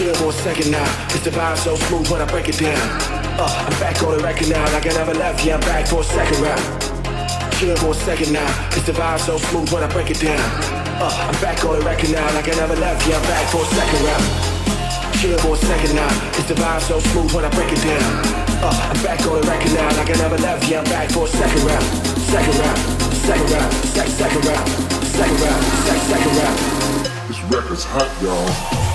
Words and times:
For 0.00 0.30
a 0.30 0.32
second 0.32 0.72
now. 0.72 0.88
It's 1.12 1.28
vibe 1.28 1.60
so 1.60 1.76
smooth 1.76 2.08
when 2.08 2.22
I 2.22 2.24
break 2.24 2.48
it 2.48 2.56
down. 2.56 2.72
Uh, 3.36 3.68
I'm 3.68 3.76
back 3.76 4.00
on 4.00 4.16
the 4.16 4.24
record 4.24 4.48
now, 4.48 4.64
like 4.72 4.88
I 4.88 4.96
never 4.96 5.12
left. 5.12 5.44
Yeah, 5.44 5.56
I'm 5.56 5.60
back 5.60 5.86
for 5.92 6.00
a 6.00 6.04
second 6.04 6.40
round. 6.40 6.64
Chill 7.60 7.76
for 7.76 7.92
a 7.92 8.00
second 8.08 8.32
now. 8.32 8.48
It's 8.72 8.88
vibe 8.88 9.20
so 9.20 9.36
smooth 9.36 9.68
when 9.68 9.84
I 9.84 9.92
break 9.92 10.08
it 10.08 10.16
down. 10.16 10.40
Uh, 11.04 11.12
I'm 11.28 11.36
back 11.44 11.60
on 11.68 11.78
the 11.78 11.84
record 11.84 12.16
now, 12.16 12.24
like 12.32 12.48
I 12.48 12.56
never 12.56 12.80
left. 12.80 13.04
Yeah, 13.04 13.20
I'm 13.20 13.28
back 13.28 13.44
for 13.52 13.60
a 13.60 13.68
second 13.76 14.00
round. 14.08 14.24
Chill 15.20 15.36
for 15.36 15.52
a 15.52 15.60
second 15.68 15.92
now. 15.92 16.08
It's 16.32 16.48
vibe 16.48 16.80
so 16.80 16.96
smooth 17.12 17.36
when 17.36 17.44
I 17.44 17.50
break 17.52 17.68
it 17.68 17.84
down. 17.84 18.08
Uh, 18.64 18.72
I'm 18.72 18.96
back 19.04 19.20
on 19.28 19.36
the 19.36 19.44
record 19.52 19.72
now, 19.76 19.84
like 20.00 20.08
I 20.08 20.16
never 20.16 20.38
left. 20.40 20.64
Yeah, 20.64 20.80
I'm 20.80 20.88
back 20.88 21.12
for 21.12 21.28
a 21.28 21.28
second 21.28 21.60
round. 21.68 21.84
Second 22.24 22.56
round. 22.56 22.78
Second 23.28 23.48
round. 23.52 23.72
Second 23.92 24.16
second 24.16 24.42
round. 24.48 24.66
Second 25.12 25.38
round. 25.44 25.62
Second 25.84 26.06
second 26.08 26.32
round. 26.40 26.56
This 27.28 27.40
record's 27.52 27.84
hot, 27.84 28.08
y'all. 28.24 28.89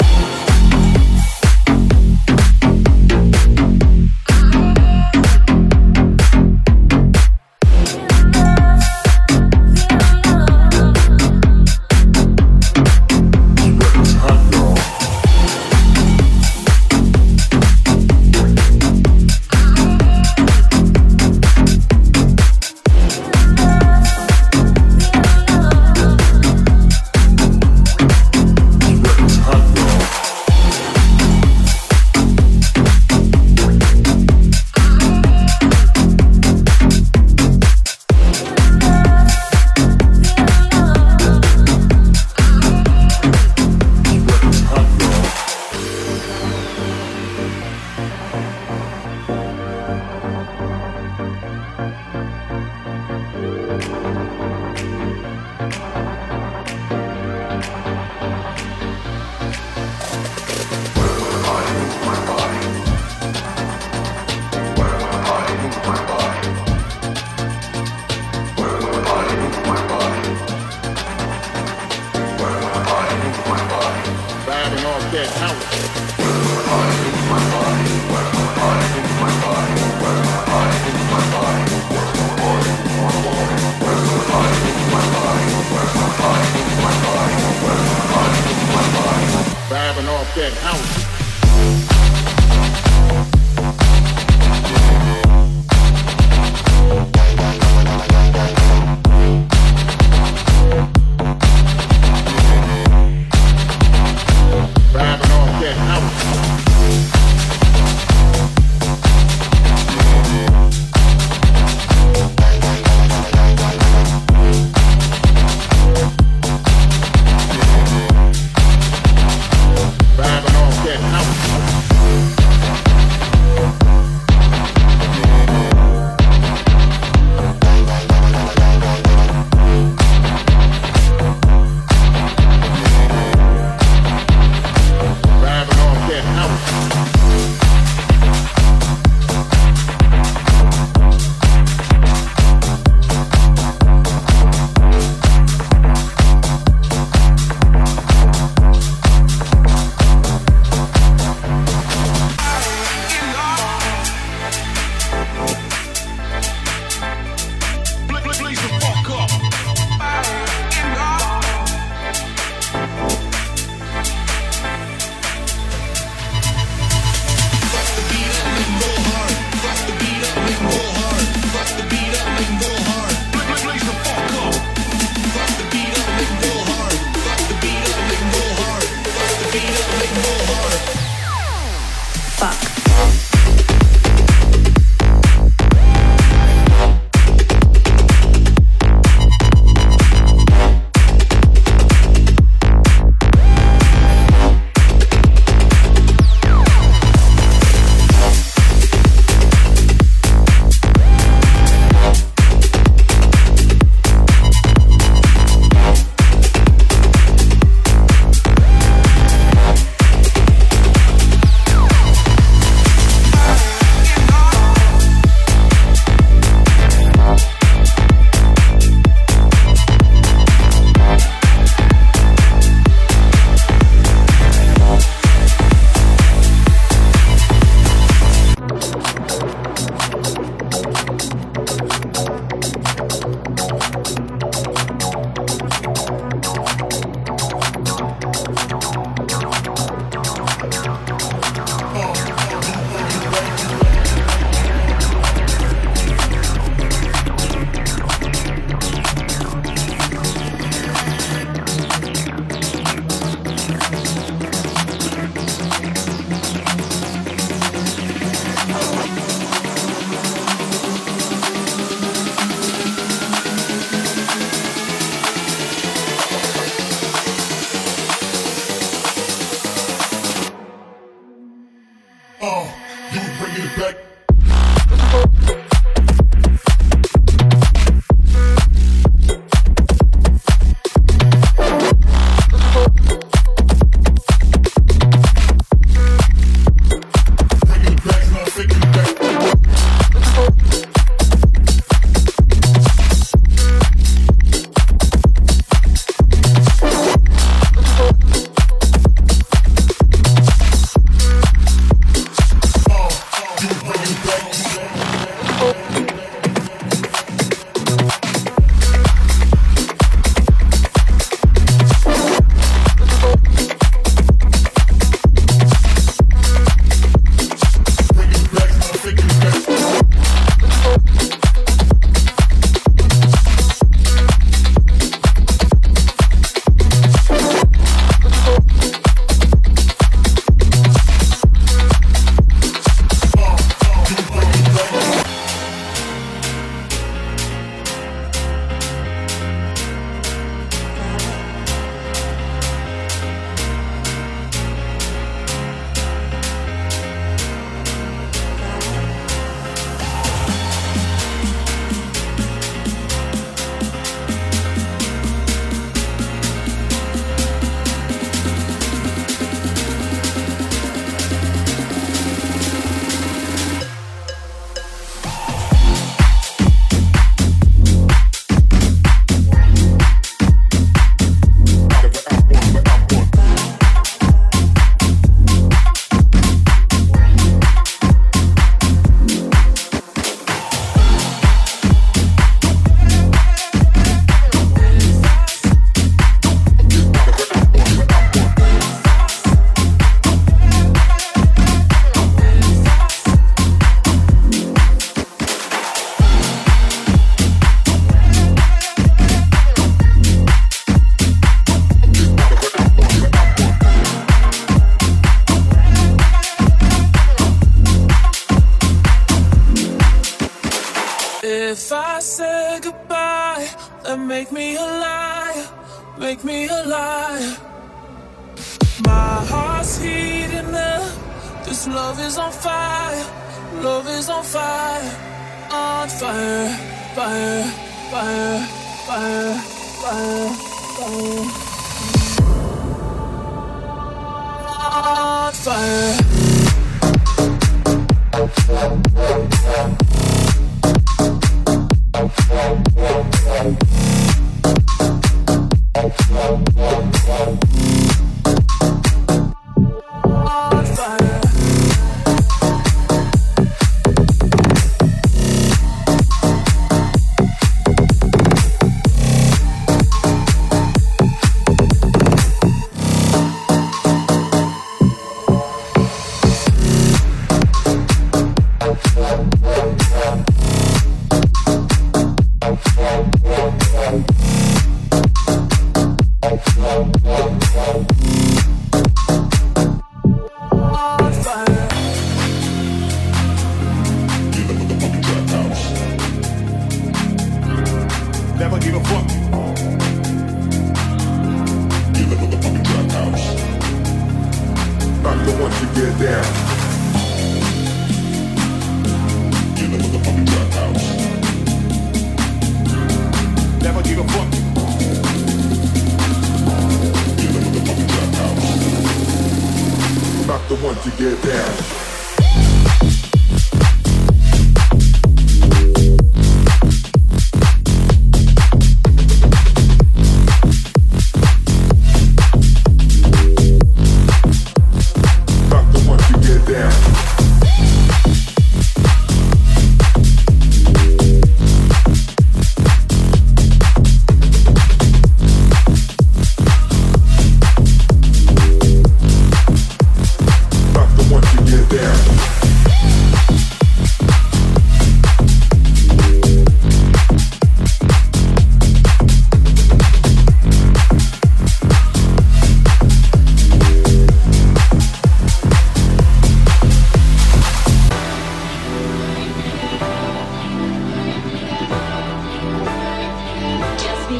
out 90.26 90.36
that 90.36 90.54
house. 90.54 91.15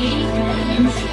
Thank 0.08 1.00
you. 1.00 1.05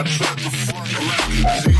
I 0.00 0.02
just 0.02 0.18
to 0.18 0.50
fuck 0.50 1.66
around. 1.66 1.79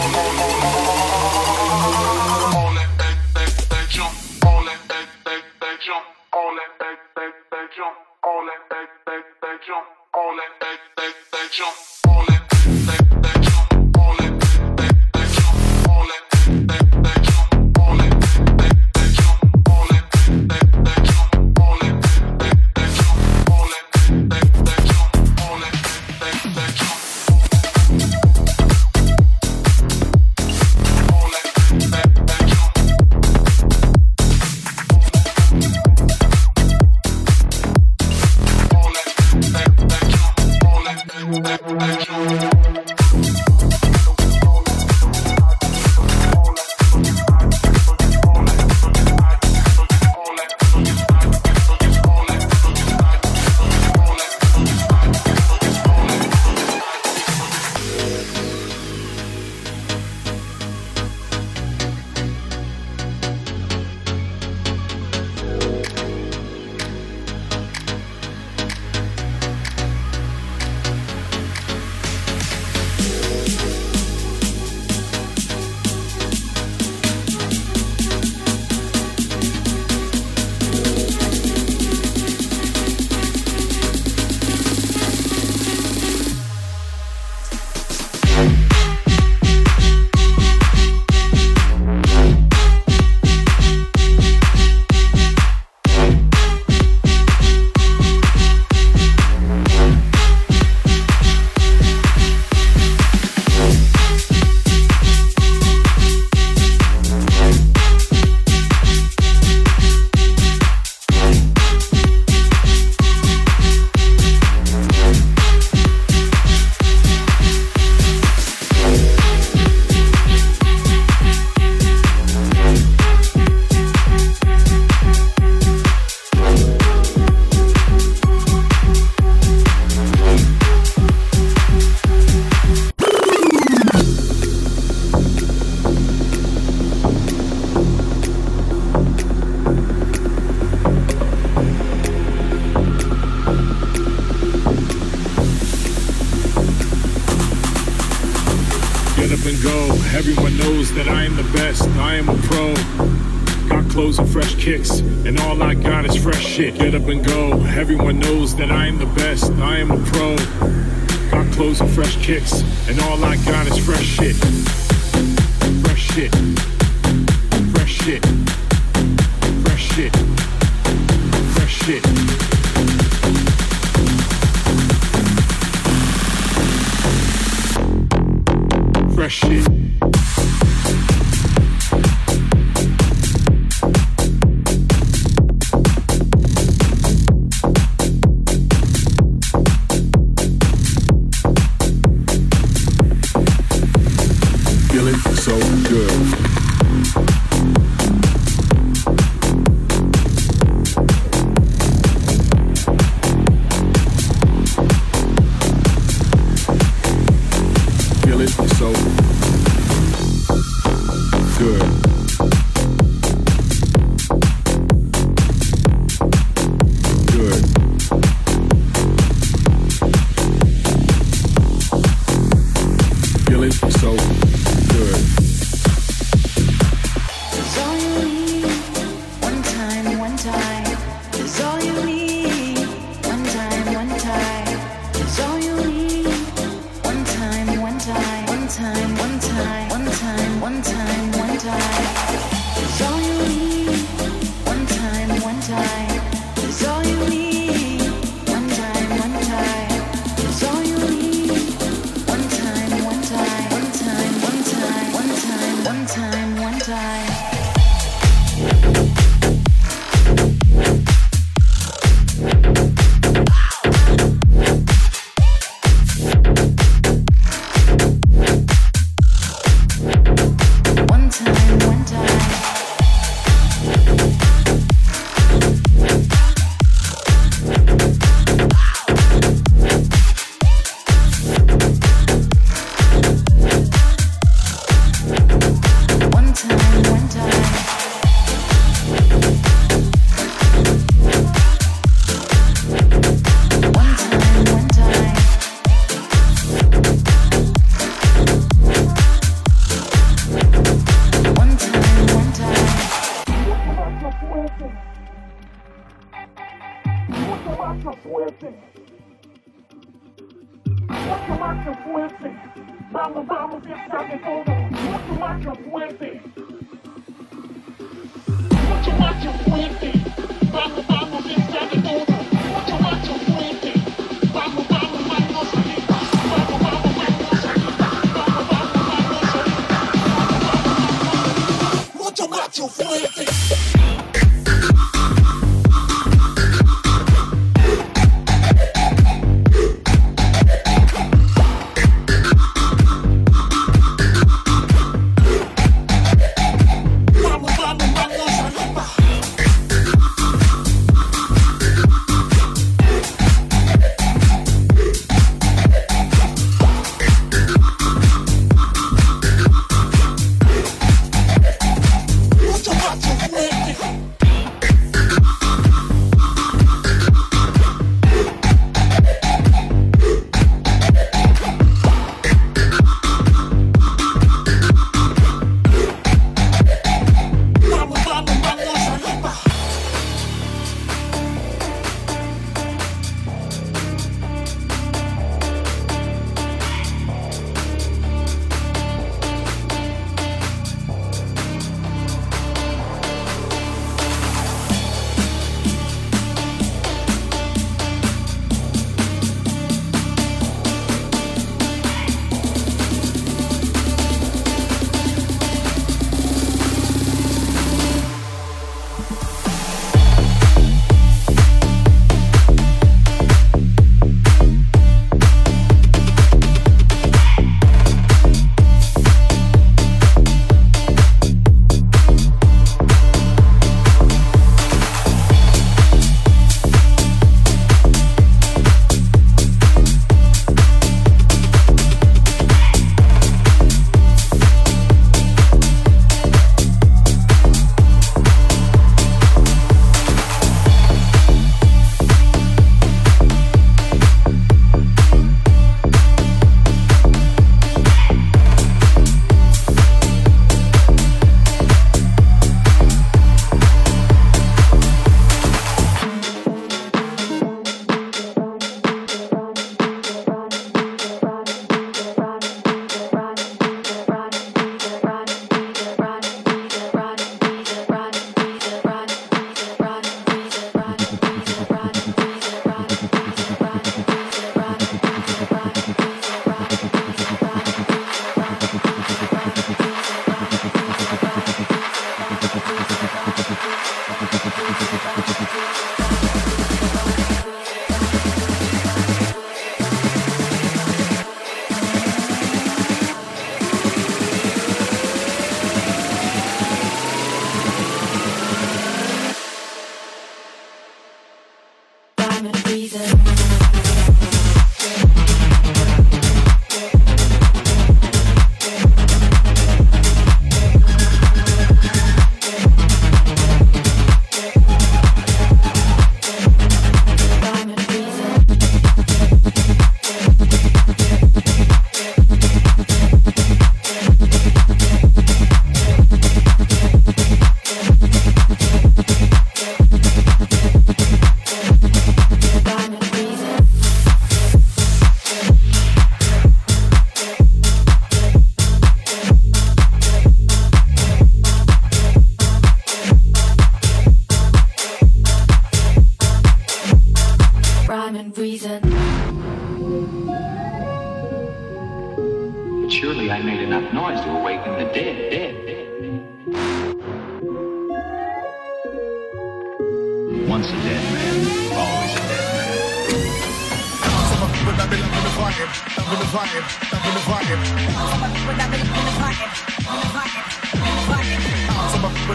you 332.41 332.47
got 332.47 332.75
you 332.77 332.85
freaking. 332.85 334.10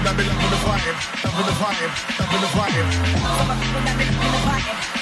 that 0.06 0.16
be 0.16 0.22
loving 0.22 0.50
the 0.50 0.60
vibe, 0.62 0.98
loving 1.24 1.46
the 1.46 1.56
vibe, 1.58 1.90
loving 2.20 2.40
the 2.40 2.50
vibe. 4.46 4.95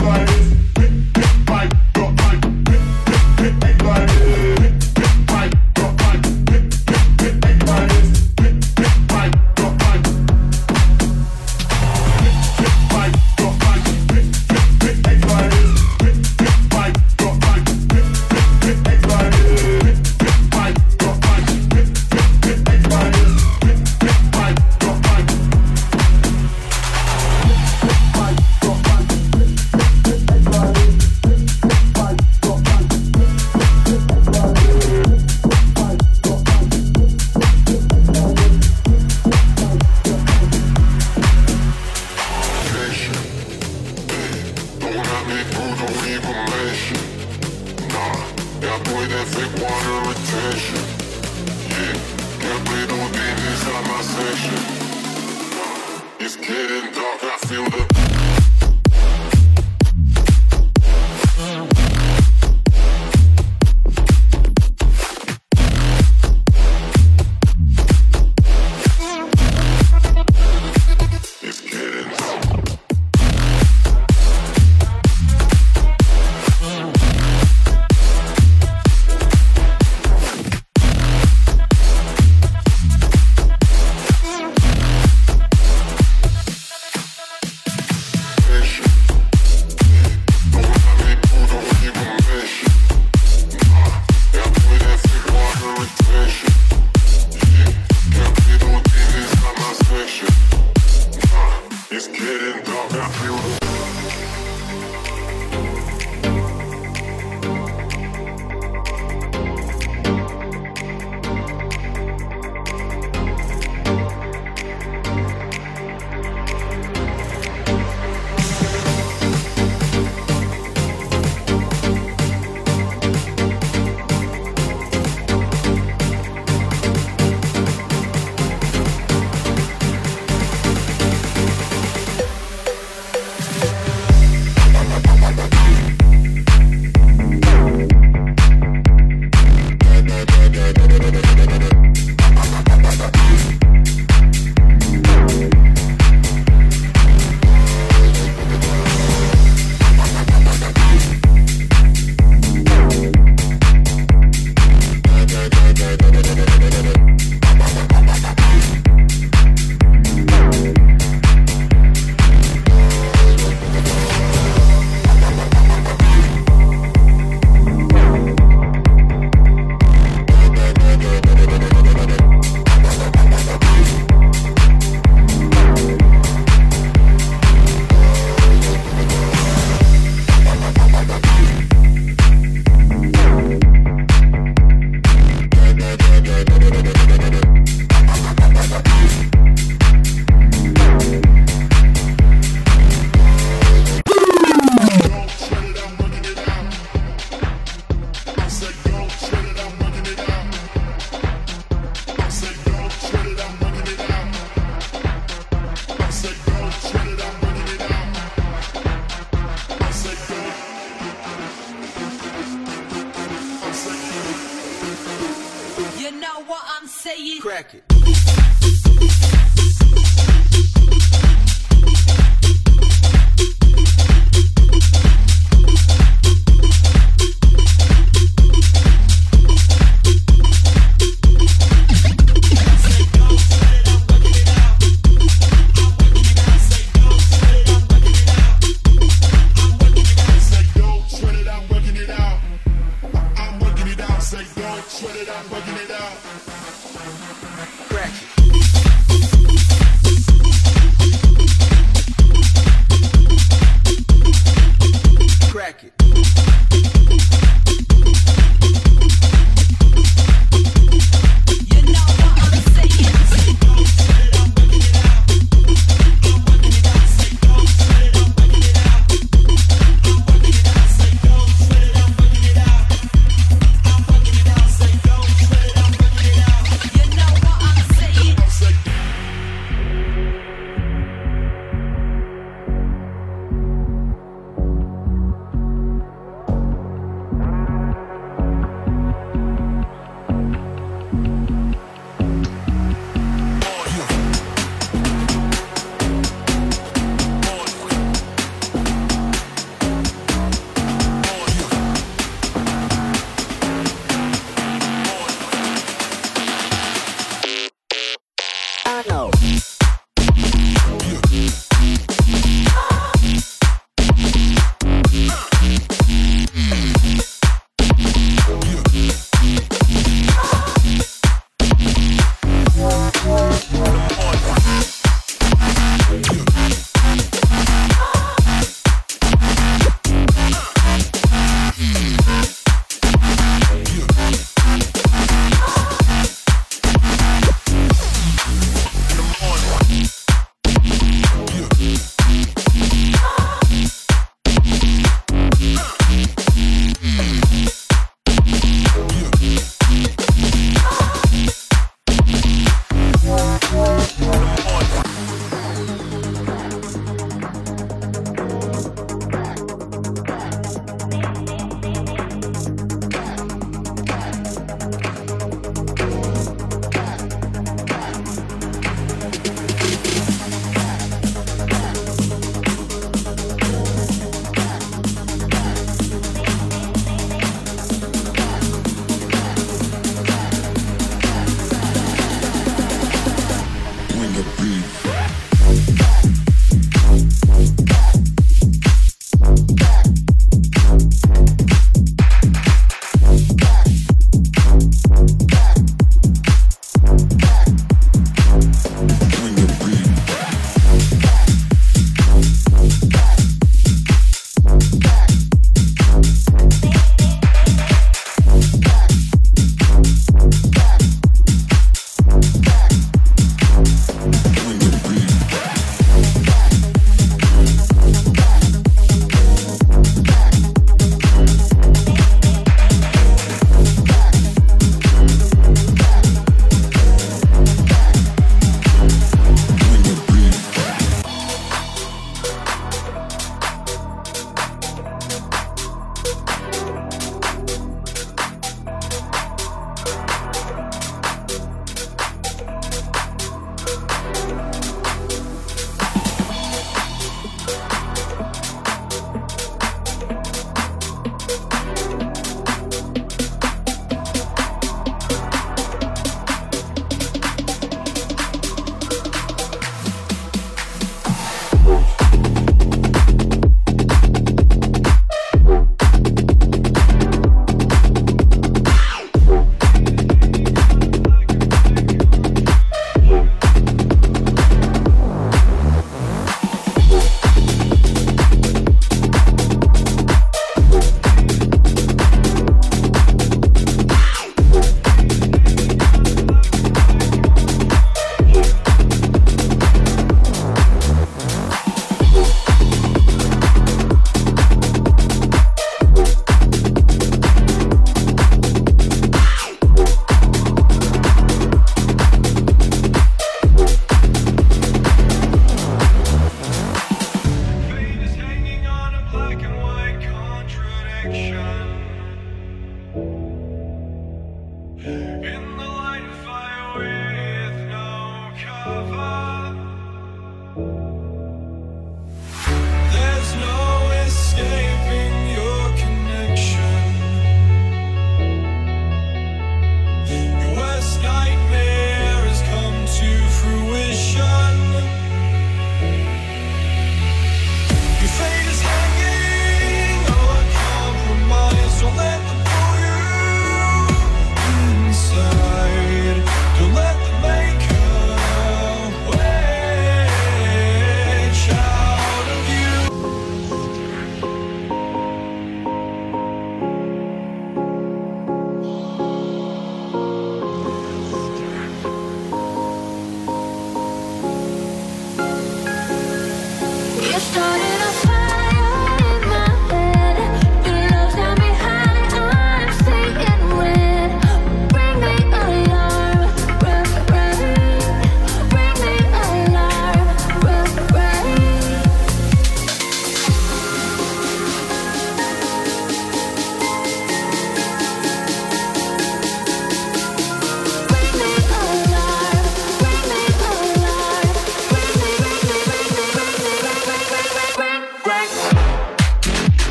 everybody. 0.00 0.37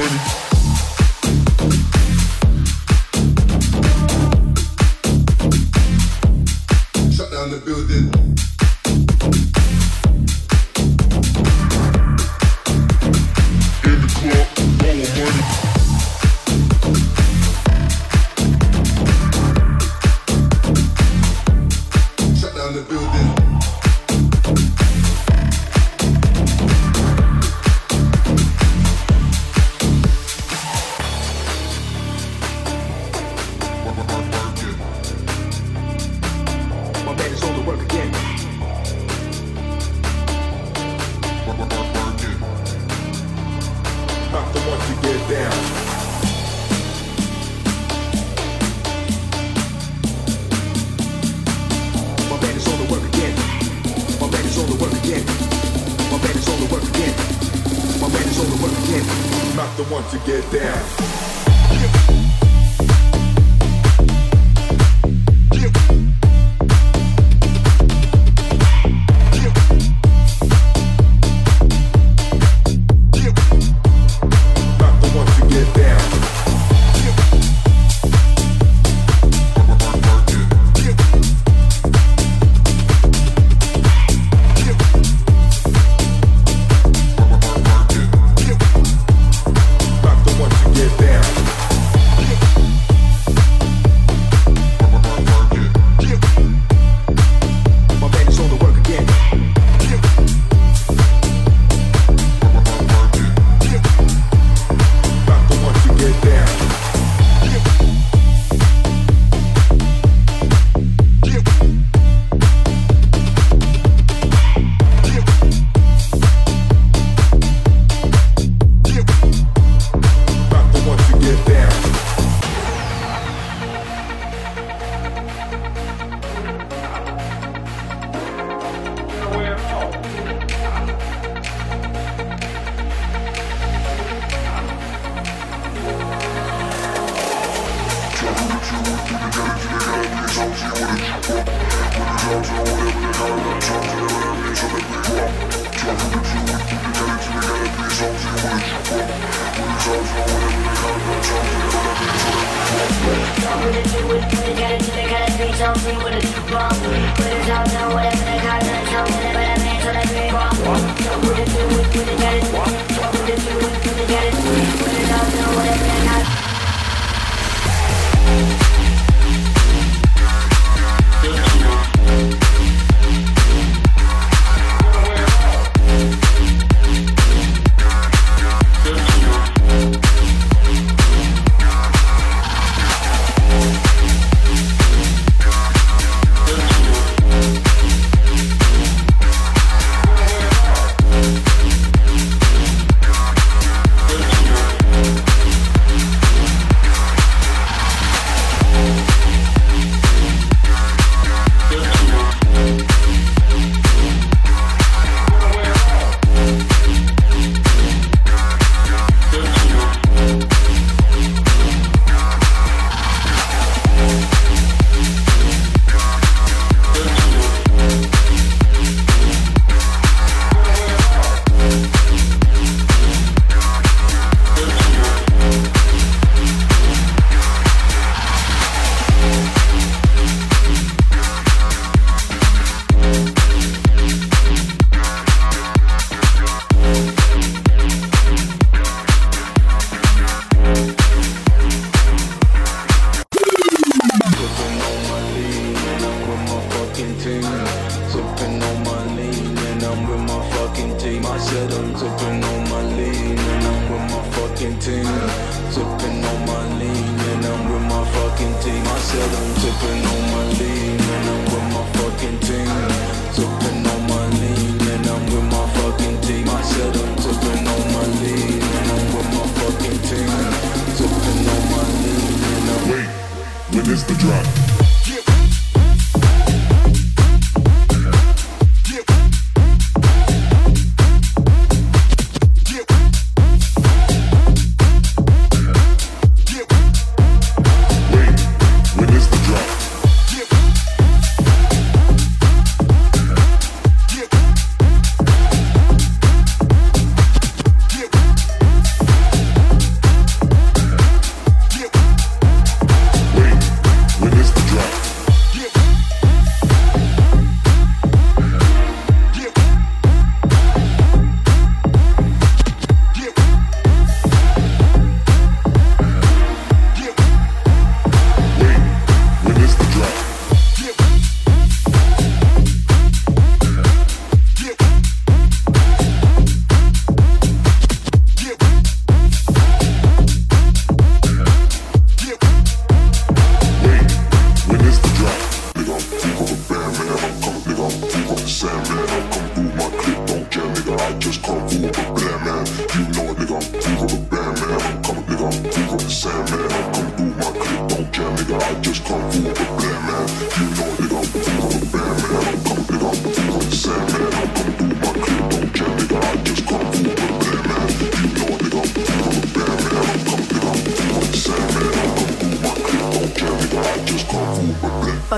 My 0.00 0.49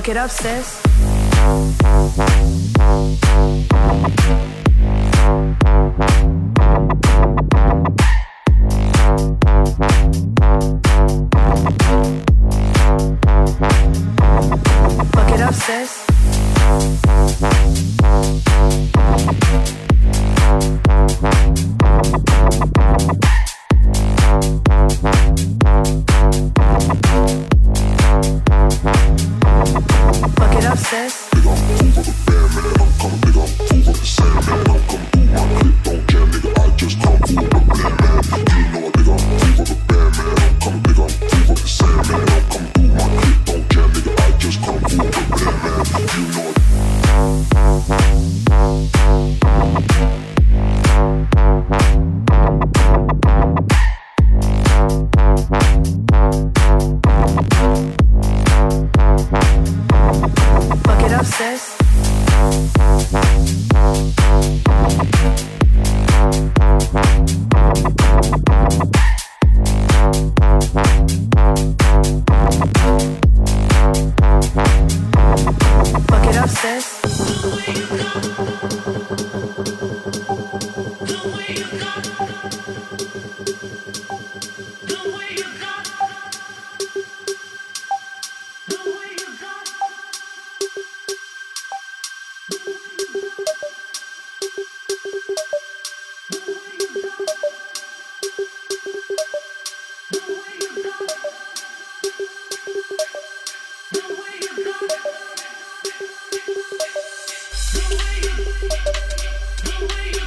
Fuck 0.02 0.08
it 0.08 0.16
up, 0.16 0.30
sis. 0.32 0.82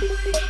you 0.08 0.46